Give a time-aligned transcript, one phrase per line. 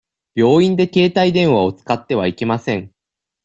[0.33, 2.91] 病院で携帯電話を使ってはいけません。